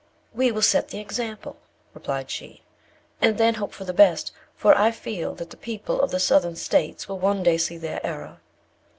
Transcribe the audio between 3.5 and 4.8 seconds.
hope for the best; for